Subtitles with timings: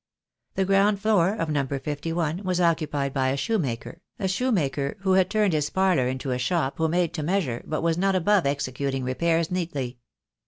[0.55, 5.29] The ground floor of Number 51 was occupied by a shoemaker, a shoemaker who had
[5.29, 9.03] turned his parlour into a shop, who made to measure, but was not above executing
[9.03, 9.99] repairs neatly.